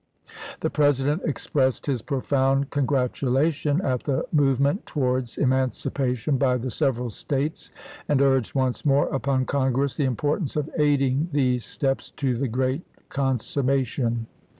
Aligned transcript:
The 0.61 0.71
President 0.71 1.21
expressed 1.25 1.85
his 1.85 2.01
profound 2.01 2.71
con 2.71 2.87
gratulation 2.87 3.81
at 3.81 4.01
the 4.01 4.25
movement 4.31 4.87
towards 4.87 5.37
emancipa 5.37 6.15
tion 6.17 6.39
by 6.39 6.57
the 6.57 6.71
several 6.71 7.11
States, 7.11 7.69
and 8.09 8.19
urged 8.19 8.55
once 8.55 8.83
more 8.83 9.05
upon 9.13 9.45
Congress 9.45 9.95
the 9.97 10.05
importance 10.05 10.55
of 10.55 10.71
aiding 10.75 11.27
these 11.29 11.63
steps 11.65 12.09
to 12.17 12.35
the 12.35 12.47
great 12.47 12.83
consummation. 13.09 14.25